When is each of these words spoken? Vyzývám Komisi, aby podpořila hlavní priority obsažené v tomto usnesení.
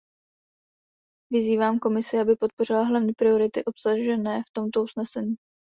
Vyzývám 1.31 1.79
Komisi, 1.79 2.17
aby 2.19 2.35
podpořila 2.35 2.83
hlavní 2.83 3.13
priority 3.13 3.63
obsažené 3.65 4.41
v 4.41 4.51
tomto 4.53 4.83
usnesení. 4.83 5.35